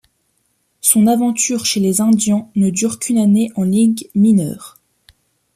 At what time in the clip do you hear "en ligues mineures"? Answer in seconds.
3.55-4.79